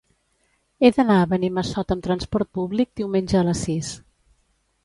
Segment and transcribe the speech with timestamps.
[0.79, 3.93] He d'anar a Benimassot amb transport públic diumenge a les sis.